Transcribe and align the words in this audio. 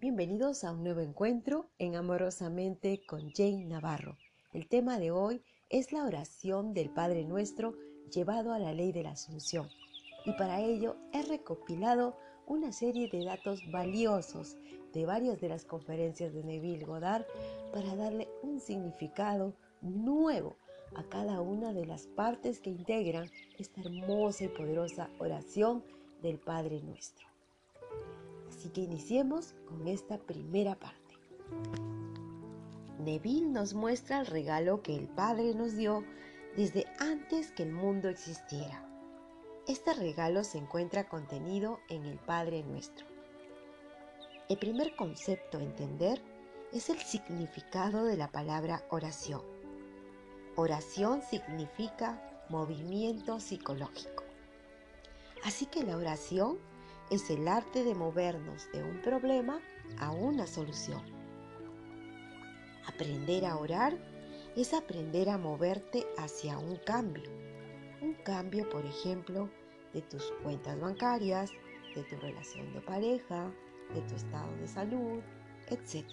Bienvenidos 0.00 0.62
a 0.62 0.70
un 0.70 0.84
nuevo 0.84 1.00
encuentro 1.00 1.66
en 1.80 1.96
Amorosamente 1.96 3.00
con 3.04 3.32
Jane 3.32 3.64
Navarro. 3.64 4.16
El 4.52 4.68
tema 4.68 5.00
de 5.00 5.10
hoy 5.10 5.42
es 5.70 5.90
la 5.90 6.04
oración 6.04 6.72
del 6.72 6.88
Padre 6.88 7.24
Nuestro 7.24 7.74
llevado 8.14 8.52
a 8.52 8.60
la 8.60 8.72
ley 8.72 8.92
de 8.92 9.02
la 9.02 9.10
Asunción. 9.10 9.68
Y 10.24 10.34
para 10.34 10.60
ello 10.60 10.94
he 11.12 11.22
recopilado 11.22 12.16
una 12.46 12.70
serie 12.70 13.10
de 13.10 13.24
datos 13.24 13.60
valiosos 13.72 14.56
de 14.94 15.04
varias 15.04 15.40
de 15.40 15.48
las 15.48 15.64
conferencias 15.64 16.32
de 16.32 16.44
Neville 16.44 16.84
Goddard 16.84 17.26
para 17.72 17.96
darle 17.96 18.28
un 18.44 18.60
significado 18.60 19.52
nuevo 19.80 20.54
a 20.94 21.02
cada 21.02 21.40
una 21.40 21.72
de 21.72 21.86
las 21.86 22.06
partes 22.06 22.60
que 22.60 22.70
integran 22.70 23.28
esta 23.58 23.80
hermosa 23.80 24.44
y 24.44 24.48
poderosa 24.48 25.10
oración 25.18 25.82
del 26.22 26.38
Padre 26.38 26.80
Nuestro. 26.82 27.26
Así 28.58 28.70
que 28.70 28.80
iniciemos 28.80 29.54
con 29.68 29.86
esta 29.86 30.18
primera 30.18 30.74
parte. 30.74 31.14
Neville 32.98 33.46
nos 33.46 33.72
muestra 33.72 34.18
el 34.18 34.26
regalo 34.26 34.82
que 34.82 34.96
el 34.96 35.06
Padre 35.06 35.54
nos 35.54 35.76
dio 35.76 36.02
desde 36.56 36.84
antes 36.98 37.52
que 37.52 37.62
el 37.62 37.70
mundo 37.70 38.08
existiera. 38.08 38.84
Este 39.68 39.94
regalo 39.94 40.42
se 40.42 40.58
encuentra 40.58 41.08
contenido 41.08 41.78
en 41.88 42.04
el 42.04 42.18
Padre 42.18 42.64
Nuestro. 42.64 43.06
El 44.48 44.58
primer 44.58 44.96
concepto 44.96 45.58
a 45.58 45.62
entender 45.62 46.20
es 46.72 46.90
el 46.90 46.98
significado 46.98 48.06
de 48.06 48.16
la 48.16 48.32
palabra 48.32 48.84
oración. 48.90 49.42
Oración 50.56 51.22
significa 51.22 52.20
movimiento 52.48 53.38
psicológico. 53.38 54.24
Así 55.44 55.66
que 55.66 55.84
la 55.84 55.96
oración 55.96 56.58
es 57.10 57.30
el 57.30 57.48
arte 57.48 57.84
de 57.84 57.94
movernos 57.94 58.68
de 58.72 58.82
un 58.82 59.00
problema 59.00 59.60
a 59.98 60.10
una 60.10 60.46
solución. 60.46 61.02
Aprender 62.86 63.46
a 63.46 63.56
orar 63.56 63.96
es 64.56 64.74
aprender 64.74 65.30
a 65.30 65.38
moverte 65.38 66.06
hacia 66.18 66.58
un 66.58 66.76
cambio. 66.76 67.30
Un 68.02 68.14
cambio, 68.24 68.68
por 68.68 68.84
ejemplo, 68.84 69.48
de 69.92 70.02
tus 70.02 70.32
cuentas 70.42 70.78
bancarias, 70.80 71.50
de 71.94 72.02
tu 72.04 72.16
relación 72.16 72.72
de 72.72 72.80
pareja, 72.80 73.50
de 73.94 74.02
tu 74.02 74.14
estado 74.14 74.54
de 74.56 74.68
salud, 74.68 75.20
etc. 75.68 76.06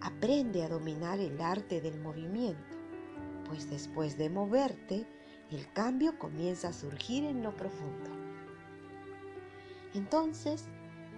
Aprende 0.00 0.62
a 0.64 0.68
dominar 0.68 1.20
el 1.20 1.40
arte 1.40 1.80
del 1.80 2.00
movimiento, 2.00 2.76
pues 3.46 3.68
después 3.68 4.16
de 4.16 4.30
moverte, 4.30 5.06
el 5.50 5.70
cambio 5.72 6.18
comienza 6.18 6.68
a 6.68 6.72
surgir 6.72 7.24
en 7.24 7.42
lo 7.42 7.54
profundo. 7.56 8.19
Entonces, 9.94 10.66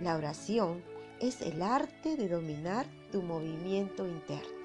la 0.01 0.17
oración 0.17 0.83
es 1.21 1.41
el 1.43 1.63
arte 1.63 2.17
de 2.17 2.29
dominar 2.29 2.87
tu 3.11 3.23
movimiento 3.23 4.07
interno. 4.07 4.63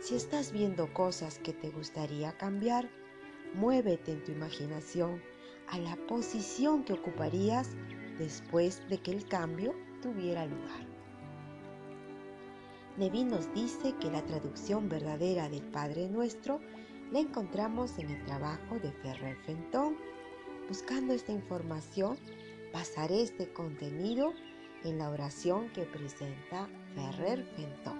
Si 0.00 0.16
estás 0.16 0.52
viendo 0.52 0.92
cosas 0.92 1.38
que 1.38 1.52
te 1.52 1.70
gustaría 1.70 2.36
cambiar, 2.36 2.90
muévete 3.54 4.12
en 4.12 4.24
tu 4.24 4.32
imaginación 4.32 5.22
a 5.68 5.78
la 5.78 5.96
posición 6.08 6.84
que 6.84 6.92
ocuparías 6.92 7.70
después 8.18 8.86
de 8.88 8.98
que 8.98 9.12
el 9.12 9.26
cambio 9.26 9.74
tuviera 10.02 10.44
lugar. 10.44 10.86
Nevi 12.96 13.24
nos 13.24 13.52
dice 13.54 13.94
que 14.00 14.10
la 14.10 14.22
traducción 14.24 14.88
verdadera 14.88 15.48
del 15.48 15.62
Padre 15.62 16.08
Nuestro 16.08 16.60
la 17.10 17.20
encontramos 17.20 17.98
en 17.98 18.10
el 18.10 18.24
trabajo 18.24 18.78
de 18.80 18.92
Ferrer 18.92 19.36
Fenton. 19.44 19.96
Buscando 20.68 21.12
esta 21.12 21.32
información, 21.32 22.16
pasaré 22.74 23.22
este 23.22 23.46
contenido 23.52 24.34
en 24.82 24.98
la 24.98 25.08
oración 25.08 25.68
que 25.70 25.84
presenta 25.84 26.68
Ferrer 26.96 27.44
Fenton. 27.54 27.96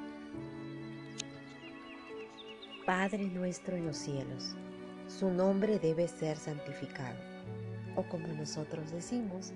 Padre 2.84 3.28
nuestro 3.28 3.76
en 3.76 3.86
los 3.86 3.96
cielos, 3.96 4.56
su 5.06 5.30
nombre 5.30 5.78
debe 5.78 6.08
ser 6.08 6.36
santificado. 6.36 7.16
O 7.94 8.02
como 8.08 8.26
nosotros 8.26 8.90
decimos, 8.90 9.52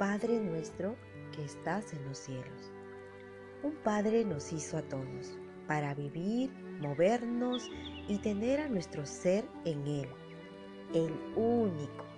Padre 0.00 0.40
nuestro 0.40 0.96
que 1.30 1.44
estás 1.44 1.92
en 1.92 2.04
los 2.06 2.18
cielos. 2.18 2.72
Un 3.62 3.76
Padre 3.84 4.24
nos 4.24 4.52
hizo 4.52 4.78
a 4.78 4.82
todos 4.82 5.38
para 5.68 5.94
vivir, 5.94 6.50
movernos 6.80 7.70
y 8.08 8.18
tener 8.18 8.58
a 8.58 8.68
nuestro 8.68 9.06
ser 9.06 9.44
en 9.64 9.86
Él, 9.86 10.08
el 10.92 11.12
único 11.36 12.09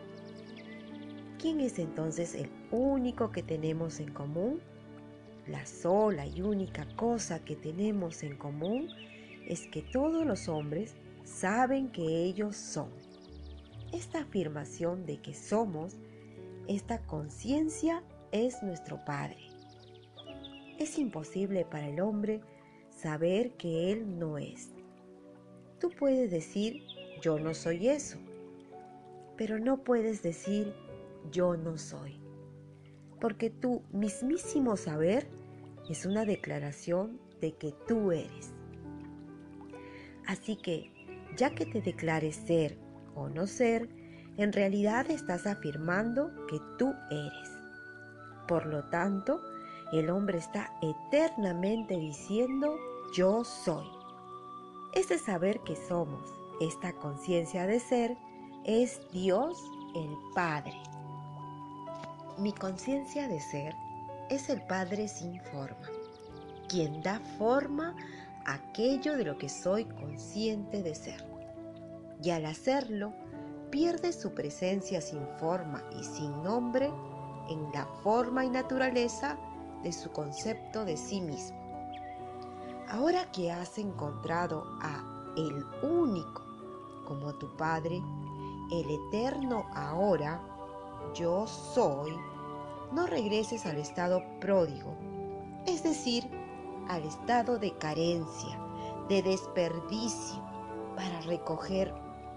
¿Quién 1.42 1.58
es 1.58 1.80
entonces 1.80 2.36
el 2.36 2.48
único 2.70 3.32
que 3.32 3.42
tenemos 3.42 3.98
en 3.98 4.12
común? 4.12 4.60
La 5.48 5.66
sola 5.66 6.24
y 6.24 6.40
única 6.40 6.86
cosa 6.94 7.44
que 7.44 7.56
tenemos 7.56 8.22
en 8.22 8.36
común 8.36 8.88
es 9.48 9.66
que 9.66 9.82
todos 9.82 10.24
los 10.24 10.48
hombres 10.48 10.94
saben 11.24 11.90
que 11.90 12.22
ellos 12.22 12.54
son. 12.54 12.90
Esta 13.92 14.20
afirmación 14.20 15.04
de 15.04 15.20
que 15.20 15.34
somos, 15.34 15.96
esta 16.68 17.04
conciencia 17.06 18.04
es 18.30 18.62
nuestro 18.62 19.04
Padre. 19.04 19.48
Es 20.78 20.96
imposible 20.96 21.64
para 21.64 21.88
el 21.88 22.00
hombre 22.00 22.40
saber 22.88 23.50
que 23.54 23.90
Él 23.90 24.16
no 24.16 24.38
es. 24.38 24.70
Tú 25.80 25.90
puedes 25.90 26.30
decir, 26.30 26.84
yo 27.20 27.40
no 27.40 27.52
soy 27.52 27.88
eso, 27.88 28.18
pero 29.36 29.58
no 29.58 29.82
puedes 29.82 30.22
decir, 30.22 30.72
yo 31.30 31.56
no 31.56 31.78
soy. 31.78 32.20
Porque 33.20 33.50
tu 33.50 33.82
mismísimo 33.92 34.76
saber 34.76 35.28
es 35.88 36.06
una 36.06 36.24
declaración 36.24 37.20
de 37.40 37.52
que 37.56 37.72
tú 37.86 38.12
eres. 38.12 38.52
Así 40.26 40.56
que, 40.56 40.90
ya 41.36 41.54
que 41.54 41.66
te 41.66 41.80
declares 41.80 42.36
ser 42.36 42.78
o 43.14 43.28
no 43.28 43.46
ser, 43.46 43.88
en 44.36 44.52
realidad 44.52 45.10
estás 45.10 45.46
afirmando 45.46 46.30
que 46.46 46.58
tú 46.78 46.92
eres. 47.10 47.50
Por 48.48 48.66
lo 48.66 48.84
tanto, 48.88 49.42
el 49.92 50.08
hombre 50.10 50.38
está 50.38 50.72
eternamente 50.80 51.96
diciendo 51.96 52.76
yo 53.14 53.44
soy. 53.44 53.86
Ese 54.94 55.18
saber 55.18 55.60
que 55.60 55.76
somos, 55.76 56.32
esta 56.60 56.92
conciencia 56.94 57.66
de 57.66 57.80
ser, 57.80 58.16
es 58.64 59.00
Dios 59.10 59.58
el 59.94 60.16
Padre. 60.34 60.72
Mi 62.42 62.52
conciencia 62.52 63.28
de 63.28 63.38
ser 63.38 63.76
es 64.28 64.48
el 64.48 64.62
Padre 64.62 65.06
sin 65.06 65.40
forma, 65.40 65.86
quien 66.68 67.00
da 67.00 67.20
forma 67.38 67.94
a 68.44 68.54
aquello 68.54 69.16
de 69.16 69.22
lo 69.22 69.38
que 69.38 69.48
soy 69.48 69.84
consciente 69.84 70.82
de 70.82 70.92
ser. 70.96 71.24
Y 72.20 72.30
al 72.30 72.46
hacerlo, 72.46 73.12
pierde 73.70 74.12
su 74.12 74.34
presencia 74.34 75.00
sin 75.00 75.24
forma 75.38 75.84
y 75.96 76.02
sin 76.02 76.42
nombre 76.42 76.90
en 77.48 77.70
la 77.72 77.86
forma 78.02 78.44
y 78.44 78.50
naturaleza 78.50 79.38
de 79.84 79.92
su 79.92 80.10
concepto 80.10 80.84
de 80.84 80.96
sí 80.96 81.20
mismo. 81.20 81.56
Ahora 82.88 83.30
que 83.30 83.52
has 83.52 83.78
encontrado 83.78 84.64
a 84.80 85.32
el 85.36 85.64
único 85.88 86.42
como 87.06 87.34
tu 87.34 87.56
Padre, 87.56 88.02
el 88.72 88.90
eterno 88.90 89.64
ahora, 89.76 90.42
yo 91.14 91.46
soy, 91.46 92.31
no 92.92 93.06
regreses 93.06 93.66
al 93.66 93.78
estado 93.78 94.22
pródigo, 94.40 94.94
es 95.66 95.82
decir, 95.82 96.28
al 96.88 97.04
estado 97.04 97.58
de 97.58 97.76
carencia, 97.78 98.58
de 99.08 99.22
desperdicio, 99.22 100.42
para 100.94 101.20
recoger 101.22 101.92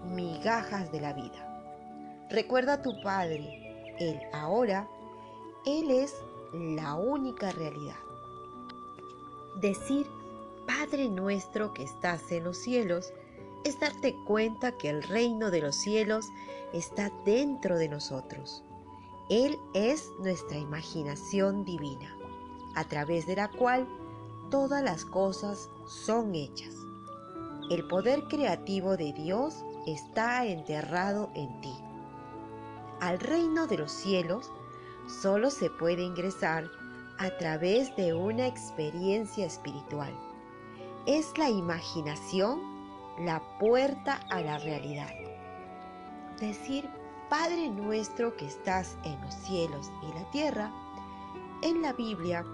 migajas 0.06 0.90
de 0.90 1.00
la 1.00 1.12
vida. 1.12 2.26
Recuerda 2.30 2.74
a 2.74 2.82
tu 2.82 3.00
Padre, 3.02 3.94
Él 3.98 4.20
ahora, 4.32 4.88
Él 5.64 5.90
es 5.90 6.14
la 6.52 6.94
única 6.94 7.52
realidad. 7.52 7.96
Decir, 9.60 10.06
Padre 10.66 11.08
nuestro 11.08 11.72
que 11.72 11.84
estás 11.84 12.32
en 12.32 12.44
los 12.44 12.58
cielos, 12.58 13.12
es 13.64 13.78
darte 13.80 14.14
cuenta 14.26 14.72
que 14.72 14.88
el 14.88 15.02
reino 15.02 15.50
de 15.50 15.60
los 15.60 15.76
cielos 15.76 16.26
está 16.72 17.10
dentro 17.24 17.76
de 17.76 17.88
nosotros. 17.88 18.62
Él 19.28 19.58
es 19.74 20.12
nuestra 20.20 20.56
imaginación 20.56 21.64
divina, 21.64 22.16
a 22.76 22.84
través 22.84 23.26
de 23.26 23.34
la 23.34 23.48
cual 23.48 23.88
todas 24.50 24.84
las 24.84 25.04
cosas 25.04 25.68
son 25.86 26.34
hechas. 26.36 26.76
El 27.68 27.88
poder 27.88 28.24
creativo 28.28 28.96
de 28.96 29.12
Dios 29.12 29.64
está 29.86 30.46
enterrado 30.46 31.30
en 31.34 31.60
ti. 31.60 31.74
Al 33.00 33.18
reino 33.18 33.66
de 33.66 33.78
los 33.78 33.90
cielos 33.90 34.52
solo 35.08 35.50
se 35.50 35.70
puede 35.70 36.02
ingresar 36.02 36.70
a 37.18 37.30
través 37.36 37.96
de 37.96 38.14
una 38.14 38.46
experiencia 38.46 39.44
espiritual. 39.44 40.12
Es 41.06 41.36
la 41.36 41.50
imaginación 41.50 42.60
la 43.18 43.42
puerta 43.58 44.20
a 44.30 44.40
la 44.40 44.58
realidad. 44.58 45.10
Decir 46.38 46.88
Padre 47.28 47.70
nuestro 47.70 48.36
que 48.36 48.46
estás 48.46 48.96
en 49.02 49.20
los 49.20 49.34
cielos 49.34 49.90
y 50.02 50.14
la 50.14 50.30
tierra 50.30 50.70
En 51.60 51.82
la 51.82 51.92
Biblia 51.92 52.44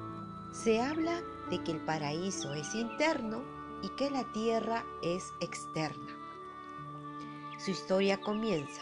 se 0.51 0.81
habla 0.81 1.21
de 1.51 1.63
que 1.63 1.73
el 1.73 1.81
paraíso 1.81 2.55
es 2.55 2.75
interno 2.75 3.43
y 3.83 3.91
que 3.97 4.09
la 4.11 4.25
tierra 4.33 4.83
es 5.03 5.25
externa. 5.41 6.17
Su 7.59 7.73
historia 7.73 8.19
comienza. 8.19 8.81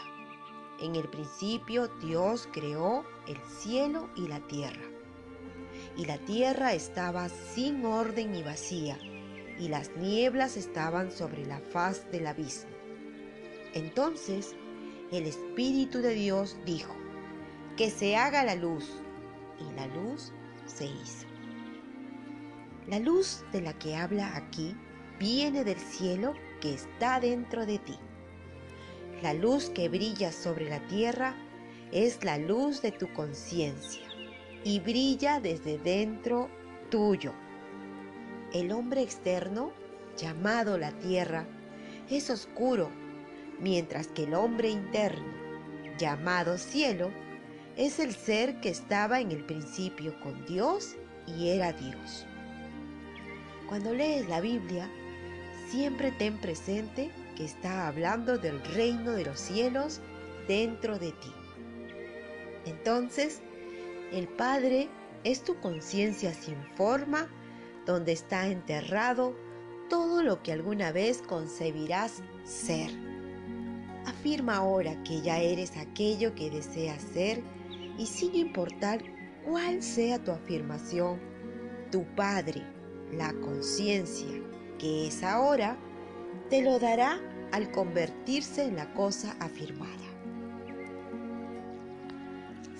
En 0.79 0.95
el 0.95 1.09
principio 1.09 1.89
Dios 1.99 2.47
creó 2.53 3.03
el 3.27 3.37
cielo 3.41 4.07
y 4.15 4.27
la 4.27 4.39
tierra. 4.47 4.85
Y 5.97 6.05
la 6.05 6.19
tierra 6.19 6.73
estaba 6.73 7.27
sin 7.27 7.85
orden 7.85 8.33
y 8.33 8.43
vacía, 8.43 8.97
y 9.59 9.67
las 9.67 9.95
nieblas 9.97 10.55
estaban 10.55 11.11
sobre 11.11 11.45
la 11.45 11.59
faz 11.59 12.09
del 12.11 12.27
abismo. 12.27 12.71
Entonces 13.73 14.55
el 15.11 15.25
Espíritu 15.25 15.99
de 15.99 16.13
Dios 16.13 16.57
dijo, 16.65 16.95
que 17.75 17.89
se 17.89 18.15
haga 18.15 18.43
la 18.43 18.55
luz, 18.55 19.01
y 19.59 19.75
la 19.75 19.87
luz 19.87 20.31
se 20.65 20.85
hizo. 20.85 21.27
La 22.87 22.99
luz 22.99 23.43
de 23.51 23.61
la 23.61 23.73
que 23.73 23.95
habla 23.95 24.35
aquí 24.35 24.75
viene 25.19 25.63
del 25.63 25.77
cielo 25.77 26.33
que 26.61 26.73
está 26.73 27.19
dentro 27.19 27.65
de 27.65 27.79
ti. 27.79 27.97
La 29.21 29.33
luz 29.33 29.69
que 29.69 29.89
brilla 29.89 30.31
sobre 30.31 30.69
la 30.69 30.79
tierra 30.87 31.35
es 31.91 32.23
la 32.23 32.37
luz 32.37 32.81
de 32.81 32.91
tu 32.91 33.11
conciencia 33.13 34.07
y 34.63 34.79
brilla 34.79 35.39
desde 35.39 35.77
dentro 35.77 36.49
tuyo. 36.89 37.33
El 38.53 38.71
hombre 38.71 39.01
externo, 39.01 39.71
llamado 40.17 40.77
la 40.77 40.91
tierra, 40.99 41.47
es 42.09 42.29
oscuro, 42.29 42.89
mientras 43.61 44.07
que 44.07 44.23
el 44.23 44.33
hombre 44.33 44.69
interno, 44.69 45.25
llamado 45.97 46.57
cielo, 46.57 47.11
es 47.77 47.99
el 47.99 48.13
ser 48.13 48.59
que 48.59 48.69
estaba 48.69 49.21
en 49.21 49.31
el 49.31 49.45
principio 49.45 50.19
con 50.19 50.45
Dios 50.45 50.95
y 51.27 51.49
era 51.49 51.71
Dios. 51.71 52.25
Cuando 53.69 53.93
lees 53.93 54.27
la 54.27 54.41
Biblia, 54.41 54.89
siempre 55.69 56.11
ten 56.11 56.37
presente 56.37 57.11
que 57.37 57.45
está 57.45 57.87
hablando 57.87 58.37
del 58.37 58.61
reino 58.73 59.11
de 59.11 59.25
los 59.25 59.39
cielos 59.39 60.01
dentro 60.47 60.99
de 60.99 61.11
ti. 61.13 61.33
Entonces, 62.65 63.41
el 64.11 64.27
Padre 64.27 64.89
es 65.23 65.43
tu 65.43 65.59
conciencia 65.61 66.33
sin 66.33 66.61
forma, 66.75 67.29
donde 67.85 68.11
está 68.11 68.47
enterrado 68.47 69.35
todo 69.89 70.23
lo 70.23 70.43
que 70.43 70.51
alguna 70.51 70.91
vez 70.91 71.21
concebirás 71.21 72.21
ser. 72.43 73.10
Afirma 74.21 74.57
ahora 74.57 75.01
que 75.03 75.19
ya 75.21 75.39
eres 75.39 75.75
aquello 75.77 76.35
que 76.35 76.51
deseas 76.51 77.01
ser 77.01 77.41
y 77.97 78.05
sin 78.05 78.35
importar 78.35 79.01
cuál 79.43 79.81
sea 79.81 80.23
tu 80.23 80.29
afirmación, 80.29 81.19
tu 81.91 82.03
Padre, 82.15 82.61
la 83.11 83.33
conciencia 83.33 84.39
que 84.77 85.07
es 85.07 85.23
ahora, 85.23 85.75
te 86.51 86.61
lo 86.61 86.77
dará 86.77 87.19
al 87.51 87.71
convertirse 87.71 88.65
en 88.65 88.75
la 88.75 88.93
cosa 88.93 89.35
afirmada. 89.39 89.89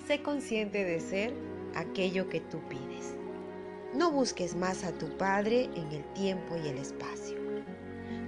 Sé 0.06 0.22
consciente 0.22 0.84
de 0.84 1.00
ser 1.00 1.34
aquello 1.74 2.28
que 2.28 2.38
tú 2.38 2.60
pides. 2.68 3.16
No 3.96 4.12
busques 4.12 4.54
más 4.54 4.84
a 4.84 4.92
tu 4.92 5.08
Padre 5.18 5.64
en 5.74 5.90
el 5.90 6.04
tiempo 6.12 6.54
y 6.56 6.68
el 6.68 6.78
espacio, 6.78 7.36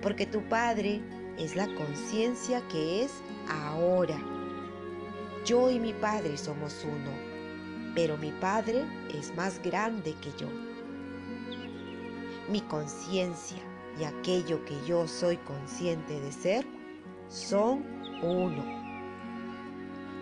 porque 0.02 0.26
tu 0.26 0.42
Padre 0.48 1.00
es 1.38 1.56
la 1.56 1.66
conciencia 1.74 2.66
que 2.68 3.02
es 3.04 3.22
ahora. 3.48 4.18
Yo 5.44 5.70
y 5.70 5.78
mi 5.78 5.92
Padre 5.92 6.36
somos 6.38 6.84
uno, 6.84 7.10
pero 7.94 8.16
mi 8.16 8.30
Padre 8.32 8.84
es 9.12 9.34
más 9.34 9.60
grande 9.62 10.14
que 10.20 10.30
yo. 10.38 10.48
Mi 12.48 12.60
conciencia 12.62 13.58
y 13.98 14.04
aquello 14.04 14.64
que 14.64 14.76
yo 14.86 15.06
soy 15.06 15.36
consciente 15.38 16.20
de 16.20 16.32
ser 16.32 16.66
son 17.28 17.84
uno. 18.22 18.64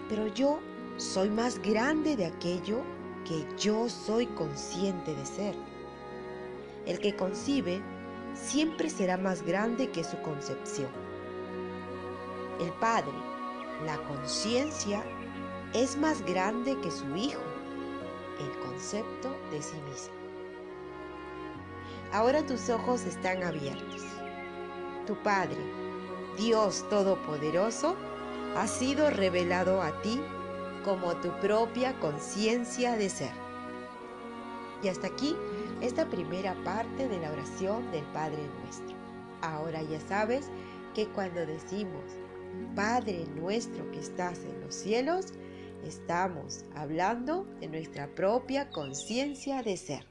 Pero 0.09 0.26
yo 0.29 0.61
soy 0.97 1.31
más 1.31 1.59
grande 1.61 2.17
de 2.17 2.26
aquello 2.26 2.82
que 3.25 3.47
yo 3.56 3.88
soy 3.88 4.26
consciente 4.26 5.14
de 5.14 5.26
ser. 5.26 5.55
El 6.87 6.99
que 6.99 7.14
concibe 7.14 7.81
siempre 8.35 8.91
será 8.91 9.17
más 9.17 9.43
grande 9.43 9.91
que 9.91 10.05
su 10.05 10.20
concepción. 10.23 11.01
El 12.62 12.70
Padre, 12.75 13.11
la 13.85 13.97
conciencia, 14.05 15.03
es 15.75 15.97
más 15.97 16.23
grande 16.23 16.79
que 16.81 16.93
su 16.93 17.17
Hijo, 17.17 17.41
el 18.38 18.56
concepto 18.61 19.37
de 19.50 19.61
sí 19.61 19.75
mismo. 19.91 20.14
Ahora 22.12 22.47
tus 22.47 22.70
ojos 22.70 23.05
están 23.05 23.43
abiertos. 23.43 24.05
Tu 25.09 25.17
Padre, 25.25 25.59
Dios 26.38 26.88
Todopoderoso, 26.88 27.97
ha 28.56 28.69
sido 28.69 29.11
revelado 29.11 29.82
a 29.82 30.00
ti 30.03 30.20
como 30.85 31.17
tu 31.17 31.31
propia 31.41 31.99
conciencia 31.99 32.93
de 32.93 33.11
ser. 33.11 33.32
Y 34.85 34.88
hasta 34.88 35.09
aquí 35.09 35.37
esta 35.81 36.06
primera 36.06 36.55
parte 36.62 37.09
de 37.09 37.19
la 37.19 37.32
oración 37.32 37.91
del 37.91 38.05
Padre 38.12 38.49
nuestro. 38.62 38.97
Ahora 39.41 39.82
ya 39.82 40.00
sabes 40.00 40.49
que 40.94 41.09
cuando 41.09 41.44
decimos 41.44 42.21
Padre 42.75 43.26
nuestro 43.34 43.90
que 43.90 44.00
estás 44.00 44.38
en 44.40 44.60
los 44.60 44.75
cielos, 44.75 45.26
estamos 45.84 46.64
hablando 46.75 47.44
de 47.60 47.69
nuestra 47.69 48.14
propia 48.14 48.70
conciencia 48.70 49.62
de 49.62 49.76
ser. 49.76 50.06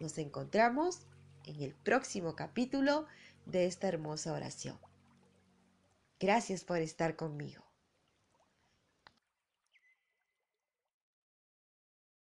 Nos 0.00 0.18
encontramos 0.18 1.06
en 1.44 1.62
el 1.62 1.74
próximo 1.74 2.34
capítulo 2.34 3.06
de 3.46 3.66
esta 3.66 3.88
hermosa 3.88 4.32
oración. 4.32 4.78
Gracias 6.20 6.64
por 6.64 6.78
estar 6.78 7.16
conmigo. 7.16 7.71